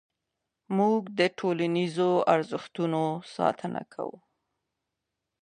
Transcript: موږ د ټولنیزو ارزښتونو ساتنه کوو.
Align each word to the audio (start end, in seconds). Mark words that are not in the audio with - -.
موږ 0.77 1.01
د 1.19 1.21
ټولنیزو 1.37 2.09
ارزښتونو 2.33 3.01
ساتنه 3.35 3.81
کوو. 3.93 4.17